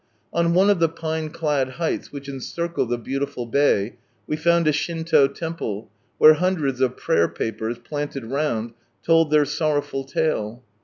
[0.33, 4.71] On one of the pine clad heights which encircle the beautiful bay, we found a
[4.71, 10.63] Shinto temple, where hundreds of prayer papers, planted round, told their sorrowful tale.